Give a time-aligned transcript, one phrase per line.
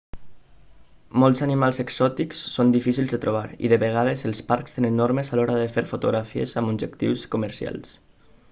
[1.23, 5.39] molts animals exòtics són difícils de trobar i de vegades els parcs tenen normes a
[5.41, 7.95] l'hora de fer fotografies amb objectius comercials